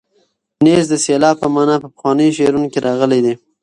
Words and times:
نیز 0.63 0.83
د 0.89 0.93
سیلاب 1.05 1.35
په 1.41 1.47
مانا 1.55 1.75
په 1.83 1.87
پخوانیو 1.93 2.35
شعرونو 2.37 2.71
کې 2.73 2.79
راغلی 2.87 3.19
دی. 3.25 3.33